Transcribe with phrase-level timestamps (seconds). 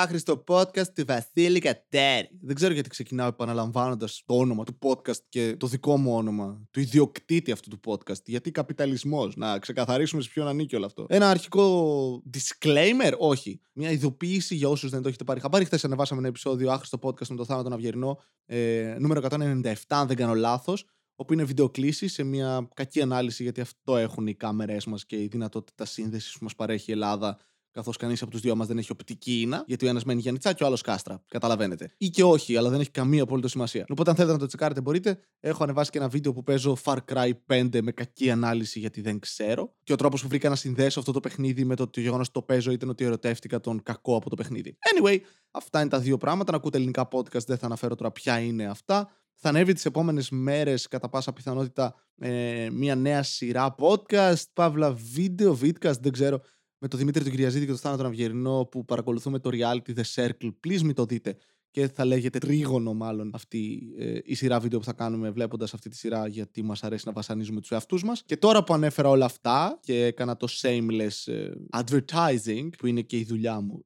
[0.00, 2.28] άχρηστο podcast του Βασίλη Κατέρη.
[2.40, 6.80] Δεν ξέρω γιατί ξεκινάω επαναλαμβάνοντας το όνομα του podcast και το δικό μου όνομα, του
[6.80, 8.24] ιδιοκτήτη αυτού του podcast.
[8.24, 11.06] Γιατί καπιταλισμός, να ξεκαθαρίσουμε σε ποιον ανήκει όλο αυτό.
[11.08, 13.60] Ένα αρχικό disclaimer, όχι.
[13.72, 15.64] Μια ειδοποίηση για όσους δεν το έχετε πάρει χαμπάρι.
[15.64, 20.16] Χθες ανεβάσαμε ένα επεισόδιο άχρηστο podcast με το Θάνατο Αυγερινό, ε, νούμερο 197, αν δεν
[20.16, 20.84] κάνω λάθος
[21.16, 25.26] όπου είναι βιντεοκλήση σε μια κακή ανάλυση, γιατί αυτό έχουν οι κάμερέ μας και η
[25.26, 27.38] δυνατότητα σύνδεσης που μας παρέχει η Ελλάδα
[27.70, 30.52] καθώς κανείς από τους δύο μας δεν έχει οπτική ίνα, γιατί ο ένας μένει Γιάννητσά
[30.52, 31.22] και ο άλλος κάστρα.
[31.28, 31.94] Καταλαβαίνετε.
[31.98, 33.86] Ή και όχι, αλλά δεν έχει καμία απολύτω σημασία.
[33.88, 35.18] Οπότε, αν θέλετε να το τσεκάρετε, μπορείτε.
[35.40, 39.18] Έχω ανεβάσει και ένα βίντεο που παίζω Far Cry 5 με κακή ανάλυση, γιατί δεν
[39.18, 39.74] ξέρω.
[39.82, 42.26] Και ο τρόπος που βρήκα να συνδέσω αυτό το παιχνίδι με το ότι το γεγονός
[42.26, 44.76] ότι το παίζω ήταν ότι ερωτεύτηκα τον κακό από το παιχνίδι.
[44.94, 45.18] Anyway,
[45.50, 46.50] αυτά είναι τα δύο πράγματα.
[46.50, 49.10] Να ακούτε ελληνικά podcast, δεν θα αναφέρω τώρα ποια είναι αυτά.
[49.40, 55.58] Θα ανέβει τις επόμενες μέρες κατά πάσα πιθανότητα ε, μια νέα σειρά podcast, παύλα βίντεο,
[55.62, 56.40] vidcast, δεν ξέρω
[56.78, 60.50] με τον Δημήτρη τον Κυριαζίδη και τον Θάνατο Αυγερινό που παρακολουθούμε το reality The Circle.
[60.66, 61.36] Please μην το δείτε.
[61.70, 65.88] Και θα λέγεται τρίγωνο μάλλον αυτή ε, η σειρά βίντεο που θα κάνουμε βλέποντας αυτή
[65.88, 68.22] τη σειρά γιατί μας αρέσει να βασανίζουμε τους εαυτούς μας.
[68.26, 73.16] Και τώρα που ανέφερα όλα αυτά και έκανα το shameless ε, advertising που είναι και
[73.16, 73.84] η δουλειά μου.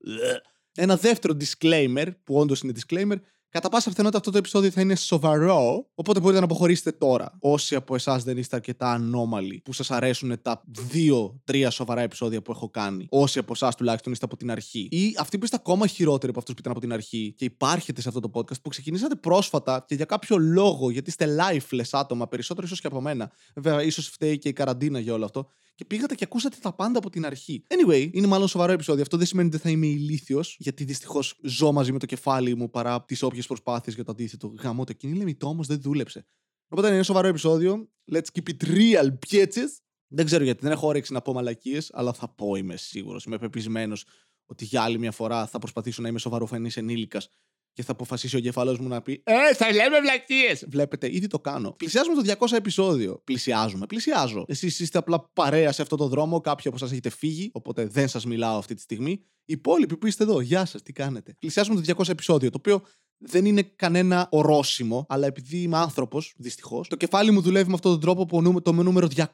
[0.75, 3.17] Ένα δεύτερο disclaimer που όντως είναι disclaimer
[3.53, 7.37] Κατά πάσα πιθανότητα αυτό το επεισόδιο θα είναι σοβαρό, οπότε μπορείτε να αποχωρήσετε τώρα.
[7.41, 12.51] Όσοι από εσάς δεν είστε αρκετά ανώμαλοι, που σας αρέσουν τα δύο-τρία σοβαρά επεισόδια που
[12.51, 15.87] έχω κάνει, όσοι από εσάς τουλάχιστον είστε από την αρχή, ή αυτοί που είστε ακόμα
[15.87, 18.69] χειρότεροι από αυτούς που ήταν από την αρχή και υπάρχετε σε αυτό το podcast, που
[18.69, 23.33] ξεκινήσατε πρόσφατα και για κάποιο λόγο, γιατί είστε lifeless άτομα, περισσότερο ίσως και από μένα.
[23.55, 26.99] Βέβαια, ίσως φταίει και η καραντίνα για όλο αυτό και πήγατε και ακούσατε τα πάντα
[26.99, 27.65] από την αρχή.
[27.69, 29.03] Anyway, είναι μάλλον σοβαρό επεισόδιο.
[29.03, 32.71] Αυτό δεν σημαίνει ότι θα είμαι ηλίθιος, γιατί δυστυχώς ζω μαζί με το κεφάλι μου
[32.71, 34.55] παρά τις όποιες προσπάθειες για το αντίθετο.
[34.59, 36.27] Γαμώ το εκείνη λεμιτό όμως δεν δούλεψε.
[36.69, 37.91] Οπότε είναι ένα σοβαρό επεισόδιο.
[38.13, 39.69] Let's keep it real, bitches.
[40.09, 43.25] Δεν ξέρω γιατί δεν έχω όρεξη να πω μαλακίες, αλλά θα πω, είμαι σίγουρος.
[43.25, 44.05] Είμαι πεπισμένος
[44.47, 47.29] ότι για άλλη μια φορά θα προσπαθήσω να είμαι σοβαροφανής ενήλικας
[47.73, 50.65] και θα αποφασίσει ο εγκεφαλό μου να πει Ε, θα λέμε βλακίες!
[50.69, 51.73] Βλέπετε, ήδη το κάνω.
[51.73, 53.21] Πλησιάζουμε το 200 επεισόδιο.
[53.25, 54.45] Πλησιάζουμε, πλησιάζω.
[54.49, 56.41] Εσείς είστε απλά παρέα σε αυτό το δρόμο.
[56.41, 59.11] Κάποιοι από εσά έχετε φύγει, οπότε δεν σας μιλάω αυτή τη στιγμή.
[59.45, 61.37] Οι υπόλοιποι που είστε εδώ, γεια σας, τι κάνετε.
[61.39, 62.83] Πλησιάζουμε το 200 επεισόδιο, το οποίο
[63.25, 67.93] δεν είναι κανένα ορόσημο, αλλά επειδή είμαι άνθρωπος, δυστυχώς, το κεφάλι μου δουλεύει με αυτόν
[67.93, 69.25] τον τρόπο που το νούμερο 200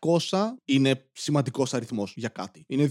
[0.64, 2.64] είναι σημαντικός αριθμός για κάτι.
[2.66, 2.90] Είναι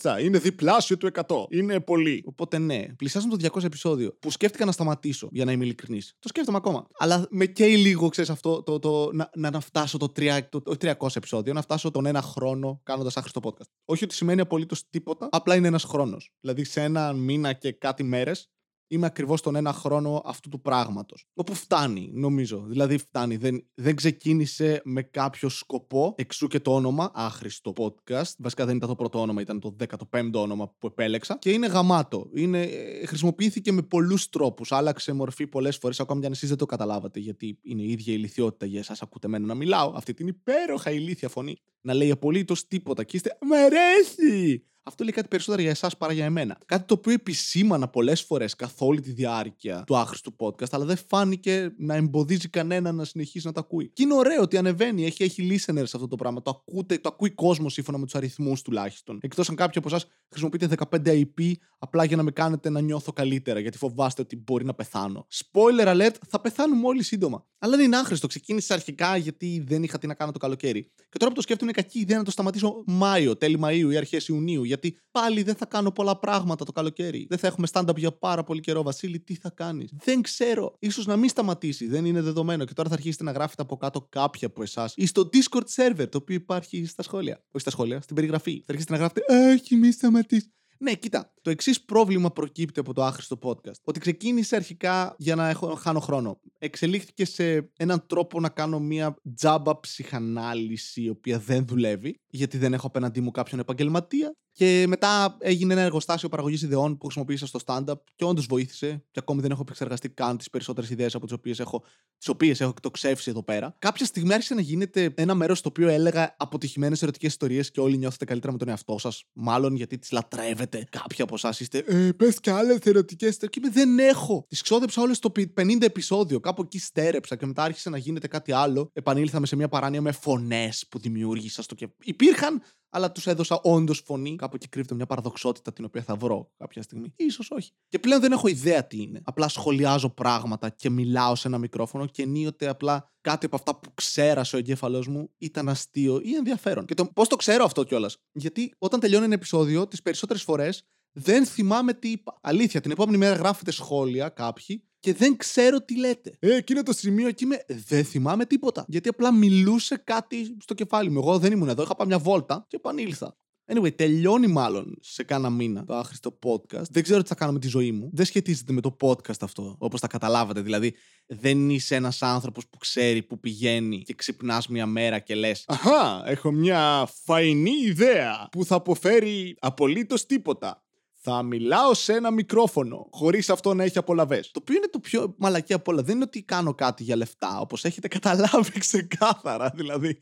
[0.00, 1.22] 200, είναι διπλάσιο του 100.
[1.48, 2.22] Είναι πολύ.
[2.26, 6.16] Οπότε ναι, πλησιάζουμε το 200 επεισόδιο που σκέφτηκα να σταματήσω, για να είμαι ειλικρινής.
[6.18, 6.86] Το σκέφτομαι ακόμα.
[6.98, 11.16] Αλλά με καίει λίγο, ξέρεις αυτό, το, το, να, να, φτάσω το, 3, το, 300
[11.16, 13.70] επεισόδιο, να φτάσω τον ένα χρόνο κάνοντας άχρηστο podcast.
[13.84, 16.30] Όχι ότι σημαίνει απολύτως τίποτα, απλά είναι ένας χρόνος.
[16.40, 18.51] Δηλαδή σε ένα μήνα και κάτι μέρες
[18.92, 21.26] είμαι ακριβώς τον ένα χρόνο αυτού του πράγματος.
[21.34, 22.64] Όπου φτάνει, νομίζω.
[22.68, 23.36] Δηλαδή φτάνει.
[23.36, 28.32] Δεν, δεν ξεκίνησε με κάποιο σκοπό, εξού και το όνομα, άχρηστο podcast.
[28.38, 31.38] Βασικά δεν ήταν το πρώτο όνομα, ήταν το 15ο όνομα που επέλεξα.
[31.38, 32.28] Και είναι γαμάτο.
[32.34, 34.72] Είναι, ε, χρησιμοποιήθηκε με πολλούς τρόπους.
[34.72, 38.12] Άλλαξε μορφή πολλές φορές, ακόμα και αν εσείς δεν το καταλάβατε, γιατί είναι η ίδια
[38.14, 39.02] ηλικιότητα για εσάς.
[39.02, 39.92] Ακούτε εμένα να μιλάω.
[39.94, 41.56] Αυτή την υπέροχα ηλίθια φωνή.
[41.80, 43.04] Να λέει απολύτως τίποτα.
[43.04, 44.66] Και είστε, Μ' αρέσει!
[44.84, 46.58] Αυτό λέει κάτι περισσότερο για εσάς παρά για εμένα.
[46.66, 50.96] Κάτι το οποίο επισήμανα πολλές φορές καθ' όλη τη διάρκεια του άχρηστου podcast, αλλά δεν
[51.08, 53.90] φάνηκε να εμποδίζει κανένα να συνεχίσει να τα ακούει.
[53.92, 56.42] Και είναι ωραίο ότι ανεβαίνει, έχει, έχει listeners αυτό το πράγμα.
[56.42, 59.18] Το, ακούτε, το ακούει κόσμος σύμφωνα με τους αριθμούς τουλάχιστον.
[59.22, 63.12] Εκτός αν κάποιοι από εσάς χρησιμοποιείτε 15 IP απλά για να με κάνετε να νιώθω
[63.12, 65.26] καλύτερα, γιατί φοβάστε ότι μπορεί να πεθάνω.
[65.32, 67.46] Spoiler alert, θα πεθάνουμε όλοι σύντομα.
[67.58, 68.26] Αλλά δεν είναι άχρηστο.
[68.26, 70.82] Ξεκίνησε αρχικά γιατί δεν είχα τι να κάνω το καλοκαίρι.
[70.82, 73.96] Και τώρα που το σκέφτομαι είναι κακή ιδέα να το σταματήσω Μάιο, τέλη Μαΐου ή
[73.96, 77.26] αρχές Ιουνίου γιατί πάλι δεν θα κάνω πολλά πράγματα το καλοκαίρι.
[77.28, 78.82] Δεν θα έχουμε stand-up για πάρα πολύ καιρό.
[78.82, 80.78] Βασίλη, τι θα κάνεις; Δεν ξέρω.
[80.90, 81.86] σω να μην σταματήσει.
[81.86, 82.64] Δεν είναι δεδομένο.
[82.64, 86.08] Και τώρα θα αρχίσετε να γράφετε από κάτω κάποια από εσάς ή στο Discord server,
[86.08, 87.34] το οποίο υπάρχει στα σχόλια.
[87.34, 88.58] Όχι στα σχόλια, στην περιγραφή.
[88.58, 89.20] Θα αρχίσετε να γράφετε
[89.52, 90.50] Όχι, μη σταματήσεις.
[90.78, 91.32] Ναι, κοίτα.
[91.42, 93.80] Το εξής πρόβλημα προκύπτει από το άχρηστο podcast.
[93.84, 96.40] Ότι ξεκίνησε αρχικά για να έχω, χάνω χρόνο.
[96.58, 102.72] Εξελίχθηκε σε έναν τρόπο να κάνω μια τζάμπα ψυχανάλυση, η οποία δεν δουλεύει, γιατί δεν
[102.72, 104.36] έχω απέναντί μου κάποιον επαγγελματία.
[104.54, 109.04] Και μετά έγινε ένα εργοστάσιο παραγωγής ιδεών που χρησιμοποίησα στο stand-up και όντως βοήθησε.
[109.10, 111.84] Και ακόμη δεν έχω επεξεργαστεί καν τις περισσότερες ιδέες από τις οποίες έχω,
[112.18, 113.76] τις οποίες έχω εκτοξεύσει εδώ πέρα.
[113.78, 117.96] Κάποια στιγμή άρχισε να γίνεται ένα μέρος στο οποίο έλεγα αποτυχημένες ερωτικές ιστορίες και όλοι
[117.96, 119.24] νιώθετε καλύτερα με τον εαυτό σας.
[119.32, 120.86] Μάλλον γιατί τις λατρεύετε.
[120.90, 123.48] Κάποια από εσάς είστε, Ε, πες και άλλες ερωτικές ιστορίε.
[123.48, 124.44] Και είμαι, δεν έχω.
[124.48, 126.40] Τις ξόδεψα όλες στο 50 επεισόδιο.
[126.40, 128.90] Κάπου εκεί στέρεψα και μετά άρχισε να γίνεται κάτι άλλο.
[128.92, 131.88] Επανήλθαμε σε μια παράνοια με φωνές που δημιούργησα στο και.
[132.04, 132.62] Υπήρχαν
[132.92, 134.36] αλλά τους έδωσα όντως φωνή.
[134.36, 137.14] Κάπου εκεί κρύβεται μια παραδοξότητα την οποία θα βρω κάποια στιγμή.
[137.30, 137.70] σω όχι.
[137.88, 139.20] Και πλέον δεν έχω ιδέα τι είναι.
[139.24, 143.94] Απλά σχολιάζω πράγματα και μιλάω σε ένα μικρόφωνο και ενίοτε απλά κάτι από αυτά που
[143.94, 146.84] ξέρασε ο εγκέφαλός μου ήταν αστείο ή ενδιαφέρον.
[146.84, 150.86] Και το, πώς το ξέρω αυτό κιόλας; Γιατί όταν τελειώνει ένα επεισόδιο, τις περισσότερες φορές
[151.12, 152.38] Δεν θυμάμαι τι είπα.
[152.42, 156.36] Αλήθεια, την επόμενη μέρα γράφετε σχόλια κάποιοι και δεν ξέρω τι λέτε.
[156.38, 157.64] Ε, εκείνο το σημείο εκεί με.
[157.66, 158.84] Δεν θυμάμαι τίποτα.
[158.88, 161.18] Γιατί απλά μιλούσε κάτι στο κεφάλι μου.
[161.18, 161.82] Εγώ δεν ήμουν εδώ.
[161.82, 163.36] Είχα πάει μια βόλτα και επανήλθα.
[163.66, 166.88] Anyway, τελειώνει μάλλον σε κάνα μήνα το άχρηστο podcast.
[166.90, 168.10] Δεν ξέρω τι θα κάνω με τη ζωή μου.
[168.12, 170.60] Δεν σχετίζεται με το podcast αυτό, όπως τα καταλάβατε.
[170.60, 170.94] Δηλαδή,
[171.26, 176.22] δεν είσαι ένας άνθρωπος που ξέρει που πηγαίνει και ξυπνάς μια μέρα και λες: Αχά,
[176.26, 180.82] έχω μια φαϊνή ιδέα που θα αποφέρει απολύτως τίποτα.
[181.24, 184.40] Θα μιλάω σε ένα μικρόφωνο, χωρίς αυτό να έχει απολαυέ.
[184.40, 186.02] Το οποίο είναι το πιο μαλακή από όλα.
[186.02, 189.72] Δεν είναι ότι κάνω κάτι για λεφτά, όπως έχετε καταλάβει ξεκάθαρα.
[189.74, 190.18] Δηλαδή,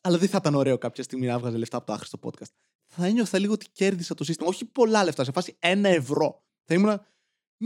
[0.00, 2.52] αλλά δεν θα ήταν ωραίο κάποια στιγμή να βγάζει λεφτά από το άχρηστο podcast.
[2.86, 4.48] Θα ένιωθα λίγο ότι κέρδισα το σύστημα.
[4.48, 6.44] Όχι πολλά λεφτά, σε φάση ένα ευρώ.
[6.64, 7.00] Θα ήμουν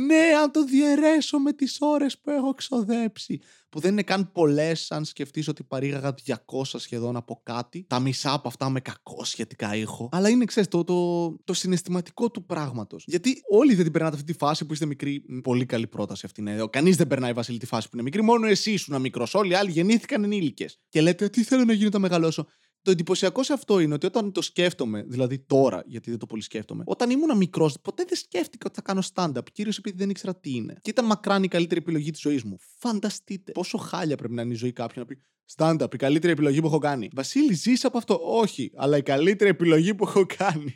[0.06, 3.40] ναι, αν το διαιρέσω με τις ώρες που έχω ξοδέψει.
[3.68, 7.84] Που δεν είναι καν πολλές, αν σκεφτείς ότι παρήγαγα 200 σχεδόν από κάτι.
[7.88, 10.08] Τα μισά από αυτά με κακό σχετικά ήχο.
[10.12, 13.04] Αλλά είναι, ξέρεις, το, το, το συναισθηματικό του πράγματος.
[13.06, 15.20] Γιατί όλοι δεν την περνάτε αυτή τη φάση που είστε μικροί.
[15.42, 16.66] Πολύ καλή πρόταση αυτή είναι.
[16.70, 18.22] Κανείς δεν περνάει Βασίλη τη φάση που είναι μικρή.
[18.22, 19.34] Μόνο εσύ ήσουν μικρός.
[19.34, 20.78] Όλοι οι άλλοι γεννήθηκαν ενήλικες.
[20.88, 22.46] Και λέτε, Τι θέλω να γίνω όταν μεγαλώσω;
[22.88, 26.42] Το εντυπωσιακό σε αυτό είναι ότι όταν το σκέφτομαι, δηλαδή τώρα, γιατί δεν το πολύ
[26.42, 30.36] σκέφτομαι, όταν ήμουν μικρός, ποτέ δεν σκέφτηκα ότι θα κάνω stand-up, κυρίως επειδή δεν ήξερα
[30.36, 30.76] τι είναι.
[30.80, 32.56] Και ήταν μακράν η καλύτερη επιλογή της ζωής μου.
[32.78, 35.18] Φανταστείτε πόσο χάλια πρέπει να είναι η ζωή κάποιου να πει
[35.56, 37.08] Stand-up, η καλύτερη επιλογή που έχω κάνει.
[37.12, 38.20] Βασίλη, ζει από αυτό.
[38.22, 40.74] Όχι, αλλά η καλύτερη επιλογή που έχω κάνει.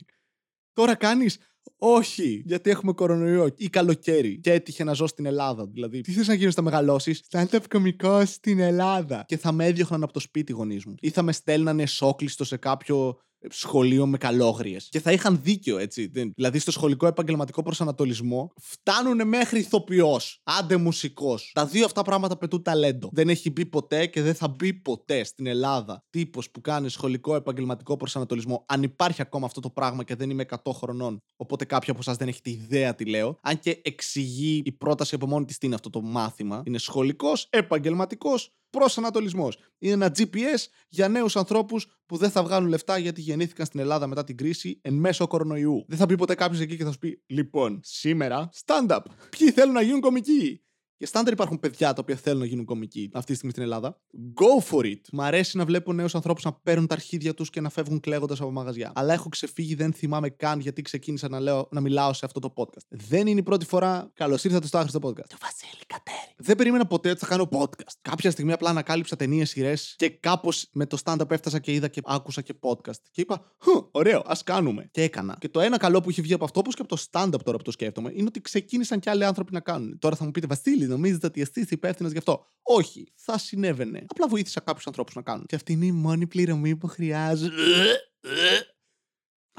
[0.72, 1.38] Τώρα κάνεις
[1.78, 5.66] όχι, γιατί έχουμε κορονοϊό ή καλοκαίρι και έτυχε να ζω στην Ελλάδα.
[5.66, 9.24] Δηλαδή, τι θες να γίνεις να μεγαλώσεις, stand-up κωμικό στην Ελλάδα.
[9.26, 10.94] Και θα με έδιωχναν από το σπίτι γονείς μου.
[11.00, 13.18] Ή θα με στέλνανε σόκλειστο σε κάποιο
[13.50, 14.88] σχολείο με καλόγριες.
[14.90, 16.10] Και θα είχαν δίκιο, έτσι.
[16.34, 20.40] Δηλαδή, στο σχολικό επαγγελματικό προσανατολισμό φτάνουν μέχρι ηθοποιός.
[20.44, 21.50] Άντε μουσικός.
[21.54, 23.08] Τα δύο αυτά πράγματα πετούν ταλέντο.
[23.12, 27.34] Δεν έχει μπει ποτέ και δεν θα μπει ποτέ στην Ελλάδα τύπος που κάνει σχολικό
[27.34, 28.64] επαγγελματικό προσανατολισμό.
[28.68, 31.18] Αν υπάρχει ακόμα αυτό το πράγμα και δεν είμαι 100 χρονών.
[31.36, 33.38] Οπότε κάποιο από εσάς δεν έχετε ιδέα τι λέω.
[33.42, 36.62] Αν και εξηγεί η πρόταση από μόνη της τι είναι αυτό το μάθημα.
[36.64, 39.58] Είναι σχολικός, επαγγελματικός προσανατολισμός.
[39.78, 44.06] Είναι ένα GPS για νέους ανθρώπους που δεν θα βγάλουν λεφτά γιατί γεννήθηκαν στην Ελλάδα
[44.06, 45.84] μετά την κρίση εν μέσω κορονοϊού.
[45.88, 49.00] Δεν θα πει ποτέ κάποιος εκεί και θα σου πει: Λοιπόν, σήμερα stand-up.
[49.38, 50.62] Ποιοι θέλουν να γίνουν κομικοί;
[51.02, 54.00] Και στάνταρ υπάρχουν παιδιά τα οποία θέλουν να γίνουν κομικοί αυτή τη στιγμή στην Ελλάδα.
[54.12, 55.00] Go for it!
[55.12, 58.40] Μ' αρέσει να βλέπω νέους ανθρώπους να παίρνουν τα αρχίδια τους και να φεύγουν κλαίγοντας
[58.40, 58.92] από μαγαζιά.
[58.94, 62.52] Αλλά έχω ξεφύγει, δεν θυμάμαι καν γιατί ξεκίνησα να, λέω, να μιλάω σε αυτό το
[62.56, 62.86] podcast.
[62.88, 64.10] Δεν είναι η πρώτη φορά.
[64.14, 65.26] Καλώς ήρθατε στο άχρηστο podcast.
[65.28, 66.34] Το Βασίλη Κατέρι.
[66.36, 67.92] Δεν περίμενα ποτέ ότι θα κάνω podcast.
[68.02, 72.00] Κάποια στιγμή απλά ανακάλυψα ταινίες, σειρές και κάπως με το stand-up έφτασα και είδα και
[72.04, 73.00] άκουσα και podcast.
[73.10, 74.88] Και είπα, Χου, ωραίο, ας κάνουμε.
[74.90, 75.36] Και έκανα.
[75.40, 77.56] Και το ένα καλό που έχει βγει από αυτό, όπως και από το stand-up τώρα
[77.56, 79.98] που το σκέφτομαι, είναι ότι ξεκίνησαν και άλλοι άνθρωποι να κάνουν.
[79.98, 82.46] Τώρα θα μου πείτε, Βασίλη, νομίζετε ότι εσύ είσαι υπεύθυνος γι' αυτό.
[82.62, 84.04] Όχι, θα συνέβαινε.
[84.06, 85.46] Απλά βοήθησα κάποιους ανθρώπους να κάνουν.
[85.46, 87.54] Και αυτή είναι η μόνη πληρωμή που χρειάζεται.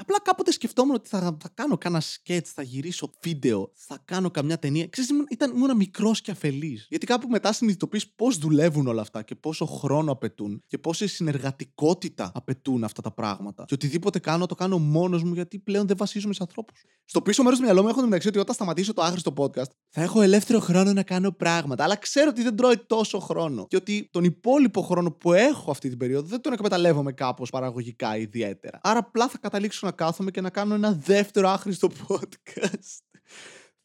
[0.04, 4.58] Απλά κάποτε σκεφτόμουν ότι θα, θα κάνω κάνα σκέτς, θα γυρίσω βίντεο, θα κάνω καμιά
[4.58, 4.86] ταινία.
[4.86, 6.86] Ξέρεις, ήταν, ήμουν μικρός και αφελής.
[6.88, 12.32] Γιατί κάπου μετά συνειδητοποιείς πώς δουλεύουν όλα αυτά και πόσο χρόνο απαιτούν και πόση συνεργατικότητα
[12.34, 13.64] απαιτούν αυτά τα πράγματα.
[13.64, 16.84] Και οτιδήποτε κάνω, το κάνω μόνος μου γιατί πλέον δεν βασίζομαι σε ανθρώπους.
[17.04, 20.02] Στο πίσω μέρος του μυαλό μου έχω μεταξύ ότι όταν σταματήσω το άχρηστο podcast, θα
[20.02, 21.84] έχω ελεύθερο χρόνο να κάνω πράγματα.
[21.84, 23.66] Αλλά ξέρω ότι δεν τρώει τόσο χρόνο.
[23.68, 28.16] Και ότι τον υπόλοιπο χρόνο που έχω αυτή την περίοδο δεν τον εκμεταλλεύομαι κάπως παραγωγικά
[28.16, 28.80] ιδιαίτερα.
[28.82, 33.04] Άρα απλά θα καταλήξω να κάθομαι και να κάνω ένα δεύτερο άχρηστο podcast.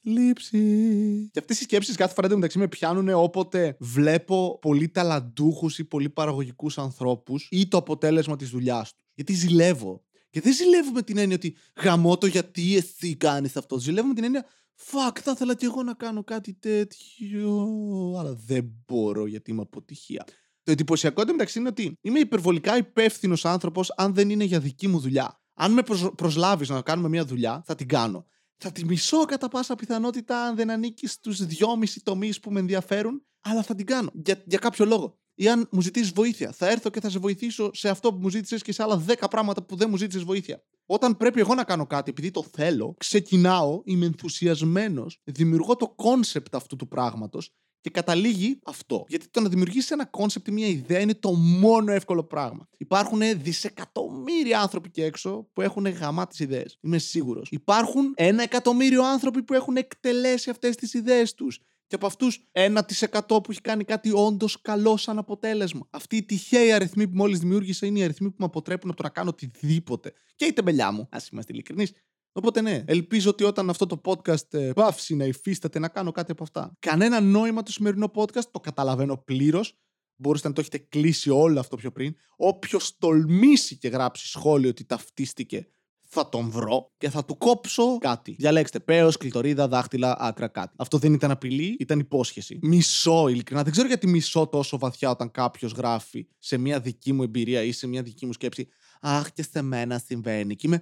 [0.02, 1.30] Λήψη.
[1.34, 6.10] Και αυτές οι σκέψεις κάθε φορά μεταξύ με πιάνουν όποτε βλέπω πολύ ταλαντούχους ή πολύ
[6.10, 9.06] παραγωγικούς ανθρώπους ή το αποτέλεσμα της δουλειάς τους.
[9.14, 10.04] Γιατί ζηλεύω.
[10.30, 13.80] Και δεν ζηλεύω με την έννοια ότι γαμώ το γιατί εσύ κάνεις αυτό.
[13.80, 14.46] Ζηλεύω με την έννοια
[14.92, 17.68] Fuck, θα ήθελα κι εγώ να κάνω κάτι τέτοιο.
[18.20, 20.26] Αλλά δεν μπορώ γιατί είμαι αποτυχία.
[20.64, 25.00] Το εντυπωσιακό μεταξύ είναι ότι είμαι υπερβολικά υπεύθυνος άνθρωπος αν δεν είναι για δική μου
[25.00, 25.84] δουλειά αν με
[26.16, 28.26] προσλάβεις να κάνουμε μια δουλειά, θα την κάνω.
[28.58, 33.26] Θα τη μισώ κατά πάσα πιθανότητα αν δεν ανήκει στους δυόμισι τομείς που με ενδιαφέρουν,
[33.42, 34.10] αλλά θα την κάνω.
[34.14, 35.20] Για, για κάποιο λόγο.
[35.34, 38.30] Ή αν μου ζητήσεις βοήθεια, θα έρθω και θα σε βοηθήσω σε αυτό που μου
[38.30, 40.64] ζήτησες και σε άλλα δέκα πράγματα που δεν μου ζήτησες βοήθεια.
[40.86, 46.56] Όταν πρέπει εγώ να κάνω κάτι, επειδή το θέλω, ξεκινάω, είμαι ενθουσιασμένος, δημιουργώ το concept
[46.56, 49.06] αυτού του πράγματος και καταλήγει αυτό.
[49.08, 52.68] Γιατί το να δημιουργήσεις ένα concept ή μια ιδέα είναι το μόνο εύκολο πράγμα.
[52.78, 56.78] Υπάρχουν δισεκατομμύρια άνθρωποι εκεί έξω που έχουν γαμάτες ιδέες.
[56.82, 57.48] Είμαι σίγουρος.
[57.52, 61.60] Υπάρχουν ένα εκατομμύριο άνθρωποι που έχουν εκτελέσει αυτές τις ιδέες τους.
[61.88, 62.80] Και από αυτούς 1%
[63.28, 65.88] που έχει κάνει κάτι όντως καλό σαν αποτέλεσμα.
[65.90, 69.04] Αυτή η τυχαία αριθμή που μόλις δημιούργησα είναι οι αριθμοί που με αποτρέπουν από το
[69.04, 70.14] να κάνω οτιδήποτε.
[70.36, 71.92] Και η τεμπελιά μου, ας είμαστε ειλικρινείς,
[72.32, 76.32] Οπότε ναι, ελπίζω ότι όταν αυτό το podcast ε, πάυσει να υφίσταται να κάνω κάτι
[76.32, 76.76] από αυτά.
[76.80, 79.78] Κανένα νόημα το σημερινό podcast, το καταλαβαίνω πλήρως.
[80.16, 82.16] Μπορείτε να το έχετε κλείσει όλο αυτό πιο πριν.
[82.36, 85.68] Όποιος τολμήσει και γράψει σχόλιο ότι ταυτίστηκε,
[86.12, 88.32] θα τον βρω και θα του κόψω κάτι.
[88.32, 90.74] Διαλέξτε πέος, κλειτορίδα, δάχτυλα, άκρα, κάτι.
[90.78, 92.60] Αυτό δεν ήταν απειλή, ήταν υπόσχεση.
[92.62, 93.64] Μισό, ειλικρινά.
[93.64, 97.72] Δεν ξέρω γιατί μισό τόσο βαθιά όταν κάποιος γράφει σε μια δική μου εμπειρία ή
[97.72, 98.68] σε μια δική μου σκέψη.
[99.02, 100.56] Αχ, και σε μένα συμβαίνει.
[100.56, 100.82] Και είμαι.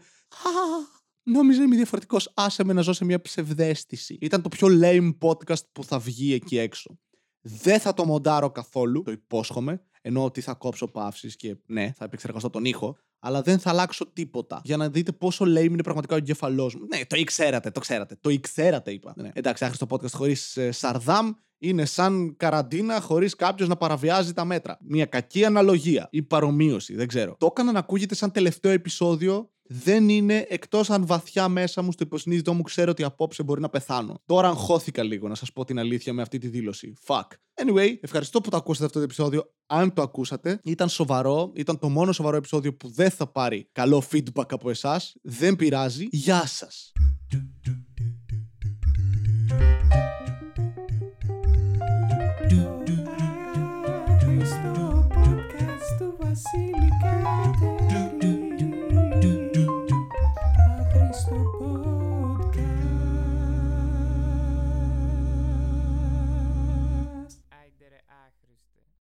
[1.27, 2.31] Α, Νόμιζα είμαι διαφορετικός.
[2.34, 4.17] Άσε με να ζω σε μια ψευδέστηση.
[4.22, 7.00] Ήταν το πιο lame podcast που θα βγει εκεί έξω.
[7.41, 9.81] Δεν θα το μοντάρω καθόλου, το υπόσχομαι.
[10.01, 12.98] Ενώ ότι θα κόψω παύσεις και ναι, θα επεξεργαστώ τον ήχο.
[13.19, 14.62] Αλλά δεν θα αλλάξω τίποτα.
[14.63, 16.86] Για να δείτε πόσο lame είναι πραγματικά ο εγκεφαλός μου.
[16.96, 18.17] Ναι, το ήξερατε, το ξέρατε.
[18.22, 19.13] Το ήξερατε, είπα.
[19.15, 19.29] Ναι.
[19.34, 24.77] Εντάξει, άχρηστο podcast χωρίς ε, Σαρδάμ είναι σαν καραντίνα χωρίς κάποιος να παραβιάζει τα μέτρα.
[24.81, 27.36] Μια κακή αναλογία ή παρομοίωση, δεν ξέρω.
[27.39, 32.04] Το έκανα να ακούγεται σαν τελευταίο επεισόδιο δεν είναι εκτός αν βαθιά μέσα μου στο
[32.04, 34.22] υποσυνείδητό μου ξέρω ότι απόψε μπορεί να πεθάνω.
[34.26, 36.94] Τώρα αγχώθηκα λίγο να σας πω την αλήθεια με αυτή τη δήλωση.
[37.06, 37.28] Fuck.
[37.54, 39.54] Anyway, ευχαριστώ που το ακούσατε αυτό το επεισόδιο.
[39.66, 41.52] Αν το ακούσατε, ήταν σοβαρό.
[41.56, 45.16] Ήταν το μόνο σοβαρό επεισόδιο που δεν θα πάρει καλό feedback από εσάς.
[45.22, 46.08] Δεν πειράζει.
[46.12, 46.92] Γεια σας.